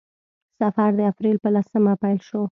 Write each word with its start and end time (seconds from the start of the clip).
سفر 0.59 0.89
د 0.97 1.01
اپریل 1.11 1.37
په 1.43 1.49
لسمه 1.55 1.93
پیل 2.01 2.19
شو. 2.27 2.41